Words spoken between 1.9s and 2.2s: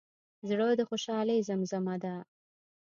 ده.